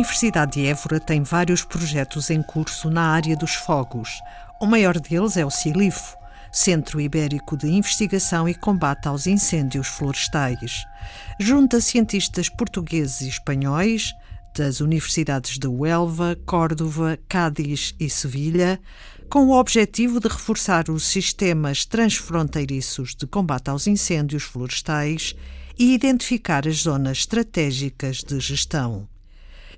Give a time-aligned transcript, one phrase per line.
[0.00, 4.08] Universidade de Évora tem vários projetos em curso na área dos fogos.
[4.58, 6.16] O maior deles é o CILIFO,
[6.50, 10.86] Centro Ibérico de Investigação e Combate aos Incêndios Florestais.
[11.38, 14.14] Junta cientistas portugueses e espanhóis
[14.56, 18.80] das universidades de Huelva, Córdoba, Cádiz e Sevilha,
[19.28, 25.36] com o objetivo de reforçar os sistemas transfronteiriços de combate aos incêndios florestais
[25.78, 29.09] e identificar as zonas estratégicas de gestão.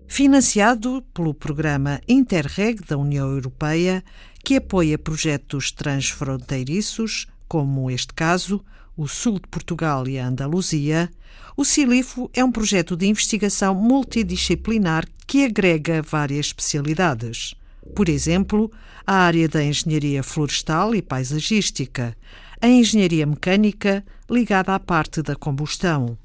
[0.06, 4.04] Financiado pelo programa Interreg da União Europeia,
[4.44, 8.62] que apoia projetos transfronteiriços, como este caso,
[8.96, 11.10] o sul de Portugal e a Andaluzia,
[11.56, 17.54] o CILIFO é um projeto de investigação multidisciplinar que agrega várias especialidades.
[17.94, 18.70] Por exemplo,
[19.06, 22.16] a área da engenharia florestal e paisagística,
[22.60, 26.16] a engenharia mecânica ligada à parte da combustão,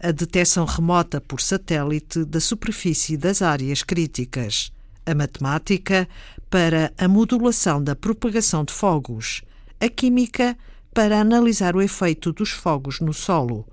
[0.00, 4.70] a detecção remota por satélite da superfície das áreas críticas,
[5.04, 6.08] a matemática
[6.50, 9.42] para a modulação da propagação de fogos,
[9.80, 10.56] a química
[10.92, 13.66] para analisar o efeito dos fogos no solo,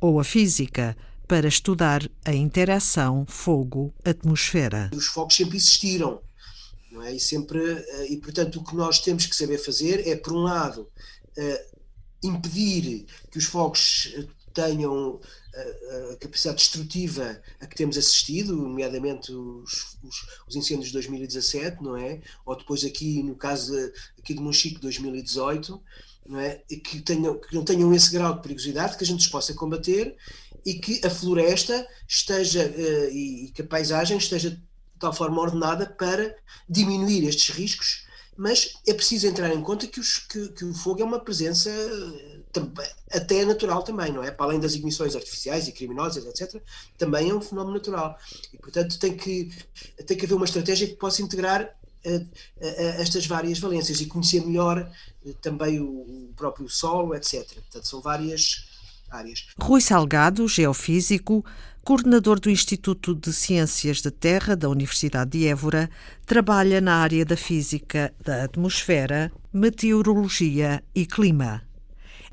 [0.00, 4.90] ou a física para estudar a interação fogo-atmosfera.
[4.94, 6.20] Os fogos sempre existiram,
[6.90, 7.14] não é?
[7.14, 10.38] E sempre eh, e portanto o que nós temos que saber fazer é por um
[10.38, 10.88] lado
[11.36, 11.66] eh,
[12.22, 15.20] impedir que os fogos eh, tenham
[15.54, 21.82] a, a, capacidade destrutiva a que temos assistido, nomeadamente os, os, os, incêndios de 2017,
[21.82, 22.20] não é?
[22.44, 23.74] Ou depois aqui no caso
[24.18, 25.80] aqui de Monchique 2018,
[26.26, 26.62] não é?
[26.70, 29.54] E que, tenham, que não tenham esse grau de perigosidade que a gente os possa
[29.54, 30.16] combater
[30.64, 34.60] e que a floresta esteja uh, e, e que a paisagem esteja de
[34.98, 36.36] tal forma ordenada para
[36.68, 41.02] diminuir estes riscos mas é preciso entrar em conta que, os, que, que o fogo
[41.02, 41.68] é uma presença
[43.12, 44.30] até natural também, não é?
[44.30, 46.60] Para além das ignições artificiais e criminosas, etc.,
[46.96, 48.18] também é um fenómeno natural.
[48.52, 49.50] E, portanto, tem que,
[50.06, 52.24] tem que haver uma estratégia que possa integrar uh, uh,
[52.98, 54.90] estas várias valências e conhecer melhor
[55.24, 57.44] uh, também o, o, próprio solo, etc.
[57.54, 58.66] Portanto, são várias
[59.10, 59.46] áreas.
[59.60, 61.44] Rui Salgado, geofísico,
[61.82, 65.88] coordenador do Instituto de Ciências da Terra da Universidade de Évora,
[66.26, 71.67] trabalha na área da física da atmosfera, meteorologia e clima.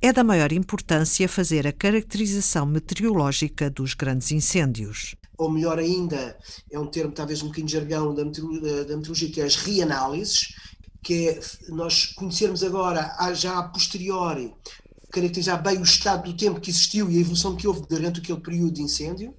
[0.01, 5.15] É da maior importância fazer a caracterização meteorológica dos grandes incêndios.
[5.37, 6.37] Ou melhor ainda,
[6.71, 10.53] é um termo talvez um bocadinho de jargão da meteorologia, que é as reanálises,
[11.01, 11.39] que é
[11.69, 14.53] nós conhecermos agora, já a posteriori,
[15.11, 18.39] caracterizar bem o estado do tempo que existiu e a evolução que houve durante aquele
[18.39, 19.33] período de incêndio,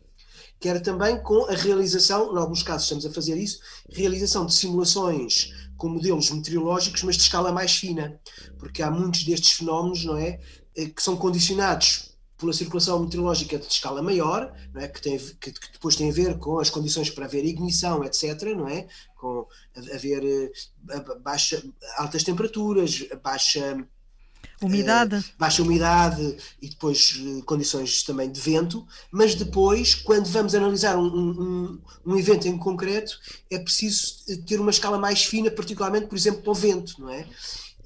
[0.58, 5.52] quer também com a realização, em alguns casos estamos a fazer isso, realização de simulações
[5.76, 8.20] com modelos meteorológicos, mas de escala mais fina,
[8.58, 10.40] porque há muitos destes fenómenos, não é,
[10.76, 14.88] eh, que são condicionados pela circulação meteorológica de escala maior, não é?
[14.88, 18.42] que, tem, que, que, depois tem a ver com as condições para haver ignição, etc.,
[18.54, 18.86] não é?
[19.16, 19.46] com
[19.94, 21.62] haver eh, baixa,
[21.96, 23.86] altas temperaturas, baixa
[24.62, 25.16] Umidade.
[25.16, 30.96] Uh, baixa umidade e depois uh, condições também de vento, mas depois, quando vamos analisar
[30.96, 33.18] um, um, um, evento em concreto,
[33.50, 37.26] é preciso ter uma escala mais fina, particularmente, por exemplo, para o vento, não é?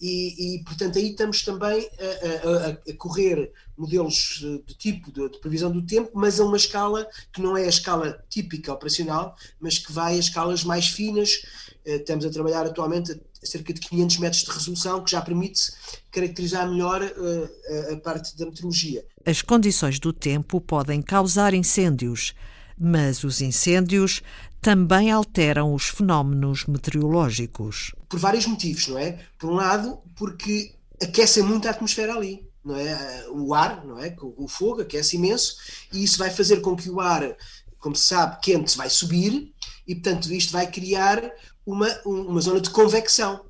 [0.00, 5.38] E, e portanto, aí estamos também a, a, a correr modelos de tipo de, de,
[5.38, 9.78] previsão do tempo, mas a uma escala que não é a escala típica operacional, mas
[9.78, 11.42] que vai a escalas mais finas.
[11.84, 15.72] Estamos a trabalhar atualmente cerca de 500 metros de resolução, que já permite
[16.10, 19.04] caracterizar melhor uh, a parte da meteorologia.
[19.24, 22.34] As condições do tempo podem causar incêndios,
[22.78, 24.22] mas os incêndios
[24.60, 27.92] também alteram os fenómenos meteorológicos.
[28.08, 29.18] Por vários motivos, não é?
[29.38, 30.72] Por um lado, porque
[31.02, 32.46] aquecem muito a atmosfera ali.
[32.62, 33.26] Não é?
[33.30, 34.14] O ar, não é?
[34.20, 35.56] O fogo aquece imenso
[35.92, 37.34] e isso vai fazer com que o ar,
[37.78, 39.50] como se sabe, quente vai subir
[39.90, 41.20] e, portanto, isto vai criar
[41.66, 43.44] uma, uma zona de convecção.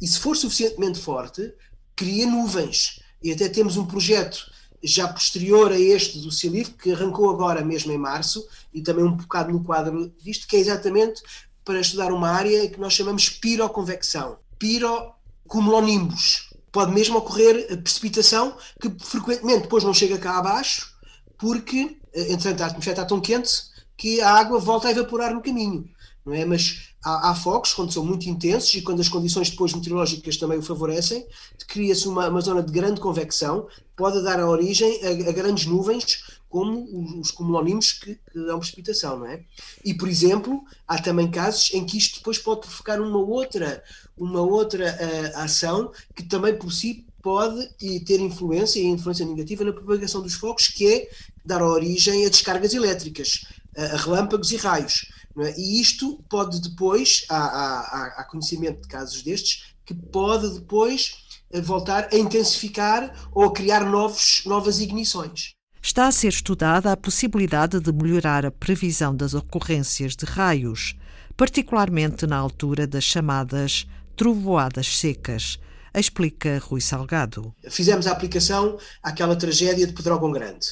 [0.00, 1.52] E se for suficientemente forte,
[1.96, 3.00] cria nuvens.
[3.20, 4.38] E até temos um projeto
[4.80, 9.16] já posterior a este do CILIF, que arrancou agora mesmo em março, e também um
[9.16, 11.22] bocado no quadro disto, que é exatamente
[11.64, 14.38] para estudar uma área que nós chamamos piroconvecção.
[14.60, 16.50] Pirocumulonimbus.
[16.70, 20.94] Pode mesmo ocorrer precipitação que frequentemente depois não chega cá abaixo,
[21.36, 23.69] porque, eh, entretanto, a atmosfera está tão quente
[24.00, 25.88] que a água volta a evaporar no caminho
[26.24, 26.44] não é?
[26.44, 30.58] Mas há, há focos quando são muito intensos e quando as condições depois meteorológicas também
[30.58, 31.26] o favorecem,
[31.66, 33.66] cria-se uma, uma, zona de grande convecção,
[33.96, 36.84] pode dar a origem a, a grandes nuvens, como
[37.20, 39.44] os, os que, que, dão precipitação, não é?
[39.84, 43.82] E, por exemplo, há também casos em que isto depois pode provocar uma outra,
[44.16, 47.68] uma outra uh, ação que também por si pode
[48.06, 51.10] ter influência, e influência negativa na propagação dos focos, que é
[51.44, 53.44] dar origem a descargas elétricas,
[53.76, 55.06] relâmpagos e raios
[55.38, 55.54] É?
[55.58, 61.60] E isto pode depois, há, há, há conhecimento de casos destes, que pode depois eh,
[61.60, 65.54] voltar a intensificar ou a criar novos, novas ignições.
[65.82, 70.94] Está a ser estudada a possibilidade de melhorar a previsão das ocorrências de raios,
[71.36, 75.58] particularmente na altura das chamadas trovoadas secas,
[75.94, 77.54] explica Rui Salgado.
[77.68, 80.66] Fizemos a aplicação àquela tragédia de Pedrógão Grande.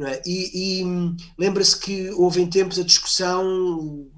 [0.00, 0.22] É?
[0.26, 4.08] E, e hum, lembra-se que houve em tempos a discussão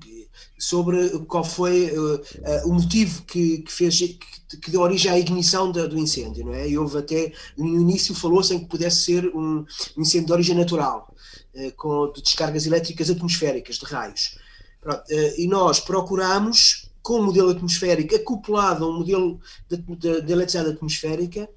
[0.59, 4.19] sobre qual foi uh, uh, o motivo que, que fez que,
[4.63, 6.69] que, deu origem à ignição da, do incêndio, não é?
[6.69, 9.65] E houve até no início falou-se em que pudesse ser um,
[9.97, 11.13] incêndio de origem natural,
[11.55, 14.39] uh, com de descargas elétricas atmosféricas de raios.
[14.81, 15.03] Pronto,
[15.39, 20.75] e nós procuramos com um modelo atmosférico acoplado a um modelo de, de, de eletricidade
[20.75, 21.49] atmosférica,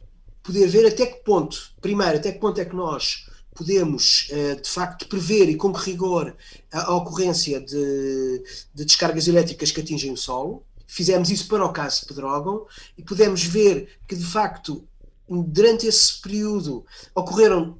[0.42, 3.26] poder ver até que ponto, primeiro, até que ponto é que nós
[3.58, 6.36] podemos, eh, de facto, prever e com rigor
[6.72, 8.44] a ocorrência de,
[8.74, 10.64] de descargas elétricas que atingem o solo.
[10.86, 14.88] Fizemos isso para o caso de Pedrógão e podemos ver que, de facto,
[15.28, 17.78] durante esse período ocorreram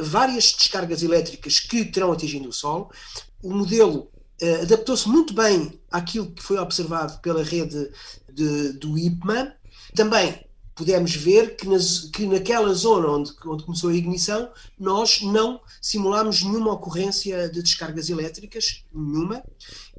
[0.00, 2.90] várias descargas elétricas que terão atingido o solo.
[3.42, 4.10] O modelo
[4.42, 7.90] uh, adaptou-se muito bem àquilo que foi observado pela rede
[8.32, 9.54] de, do IPMA.
[9.94, 10.49] Também
[10.80, 14.48] pudemos ver que, nas, que naquela zona onde, onde, começou a ignição,
[14.78, 19.42] nós não simulámos nenhuma ocorrência de descargas elétricas, nenhuma,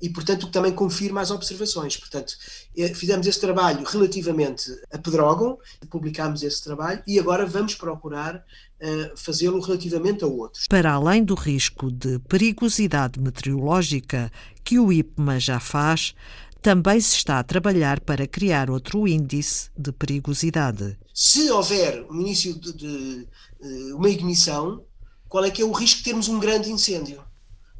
[0.02, 1.98] e portanto também confirma as observações.
[1.98, 2.34] Portanto,
[2.76, 9.16] eh, fizemos esse trabalho relativamente a Pedrógão, publicámos esse trabalho e agora vamos procurar uh,
[9.16, 10.66] fazê-lo relativamente a outros.
[10.68, 14.32] Para além do risco de perigosidade meteorológica
[14.64, 16.16] que o IPMA já faz,
[16.62, 20.98] também se está a trabalhar para criar outro índice de perigosidade.
[21.14, 23.28] Se houver um início de, de,
[23.60, 24.84] de uma ignição,
[25.28, 27.24] qual é que é o risco de termos um grande incêndio?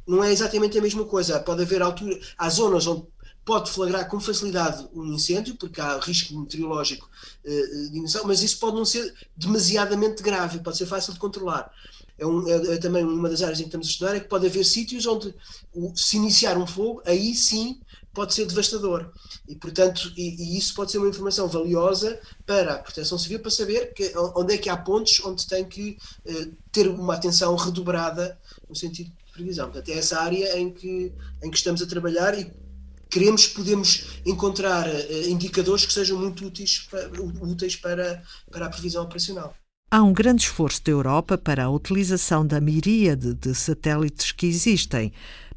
[0.06, 1.38] Não é exatamente a mesma coisa.
[1.38, 3.06] Pode haver altura, há zonas onde
[3.44, 7.08] pode flagrar com facilidade um incêndio, porque há risco meteorológico
[7.44, 11.70] uh, de ignição, mas isso pode não ser demasiadamente grave, pode ser fácil de controlar.
[12.18, 14.28] É, um, é, é, também uma das áreas em que estamos a estudar, é que
[14.28, 15.34] pode haver sítios onde
[15.94, 17.80] se iniciar um fogo, aí sim
[18.12, 19.10] pode ser devastador.
[19.48, 23.50] E, portanto, e, e, isso pode ser uma informação valiosa para a Proteção Civil para
[23.50, 28.38] saber que, onde é que há pontos onde tem que uh, ter uma atenção redobrada
[28.68, 29.66] no sentido de previsão.
[29.66, 31.12] Portanto, é essa área em que,
[31.42, 32.52] em que estamos a trabalhar e
[33.08, 36.88] queremos, podemos encontrar uh, indicadores que sejam muito úteis
[37.40, 39.54] úteis para, para a previsão operacional.
[39.90, 45.12] Há um grande esforço da Europa para a utilização da miríade de satélites que existem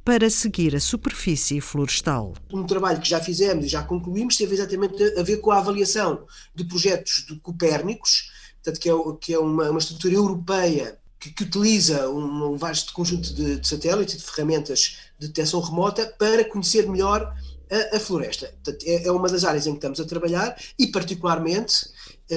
[0.05, 2.35] para seguir a superfície florestal.
[2.53, 6.27] Um trabalho que já fizemos e já concluímos teve exatamente a ver com a avaliação
[6.53, 8.31] de projetos de Copérnicos,
[8.63, 12.93] portanto, que é, que é uma, uma estrutura europeia que, que utiliza um, um, vasto
[12.93, 17.35] conjunto de, de satélites e de ferramentas de detecção remota para conhecer melhor
[17.71, 18.53] a, a floresta.
[18.63, 21.89] Portanto, é, é uma das áreas em que estamos a trabalhar e, particularmente,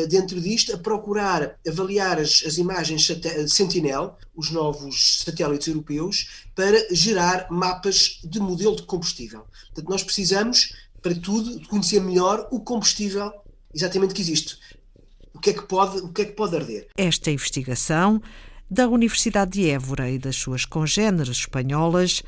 [0.08, 3.08] dentro disto, a procurar avaliar as, as imagens
[3.49, 9.46] Sentinel, os novos satélites europeus, para gerar mapas de modelo de combustível.
[9.67, 13.32] Portanto, nós precisamos, para tudo, de conhecer melhor o combustível
[13.75, 14.58] exatamente que existe.
[15.32, 16.89] O que é que pode, o que é que pode arder?
[16.96, 18.20] Esta investigação
[18.70, 22.22] da Universidade de Évora e das suas congêneres espanholas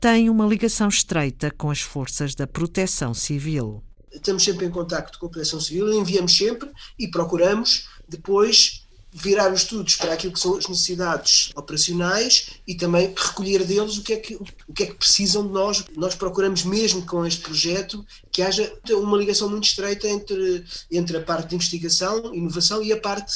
[0.00, 3.82] tem uma ligação estreita com as forças da proteção civil
[4.16, 9.62] estamos sempre em contacto com a Proteção Civil, enviamos sempre e procuramos depois virar os
[9.62, 14.16] estudos para aquilo que são as necessidades operacionais e também recolher deles o que é
[14.16, 15.84] que, o que, é que precisam de nós.
[15.96, 21.22] Nós procuramos mesmo com este projeto que haja uma ligação muito estreita entre, entre a
[21.22, 23.34] parte de investigação, inovação e a parte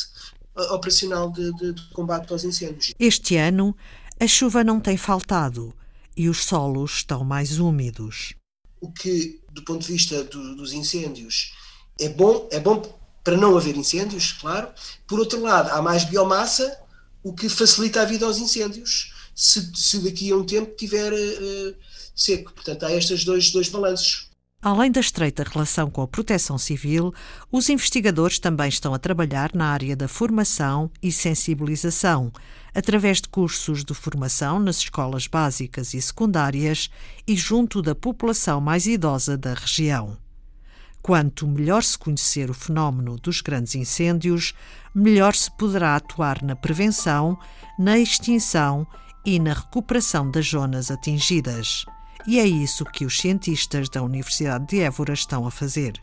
[0.70, 2.92] operacional de, de, de combate aos incêndios.
[2.98, 3.74] Este ano
[4.20, 5.72] a chuva não tem faltado
[6.14, 8.34] e os solos estão mais úmidos
[8.80, 11.54] o que, do ponto de vista do, dos incêndios,
[11.98, 12.82] é bom, é bom
[13.22, 14.68] para não haver incêndios, claro.
[15.06, 16.78] Por outro lado, há mais biomassa,
[17.22, 21.74] o que facilita a vida aos incêndios, se, se daqui a um tempo tiver uh,
[22.14, 22.52] seco.
[22.52, 24.30] Portanto, há estes dois, dois balanços.
[24.62, 27.14] Além da estreita relação com a proteção civil,
[27.50, 32.30] os investigadores também estão a trabalhar na área da formação e sensibilização,
[32.74, 36.90] através de cursos de formação nas escolas básicas e secundárias
[37.26, 40.16] e junto da população mais idosa da região.
[41.02, 44.54] Quanto melhor se conhecer o fenómeno dos grandes incêndios,
[44.94, 47.38] melhor se poderá atuar na prevenção,
[47.78, 48.86] na extinção
[49.24, 51.84] e na recuperação das zonas atingidas.
[52.26, 56.02] E é isso que os cientistas da Universidade de Évora estão a fazer.